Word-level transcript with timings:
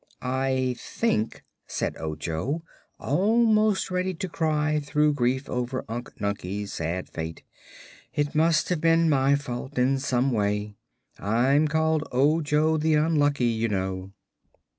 "I 0.23 0.75
think," 0.79 1.43
said 1.67 1.95
Ojo, 1.97 2.63
almost 2.99 3.91
ready 3.91 4.15
to 4.15 4.27
cry 4.27 4.79
through 4.79 5.13
grief 5.13 5.47
over 5.47 5.85
Unc 5.87 6.17
Nunkie's 6.19 6.73
sad 6.73 7.07
fate, 7.07 7.43
"it 8.11 8.33
must 8.33 8.71
all 8.71 8.79
be 8.79 8.95
my 8.95 9.35
fault, 9.35 9.77
in 9.77 9.99
some 9.99 10.31
way. 10.31 10.73
I'm 11.19 11.67
called 11.67 12.07
Ojo 12.11 12.77
the 12.77 12.95
Unlucky, 12.95 13.45
you 13.45 13.67
know." 13.67 14.11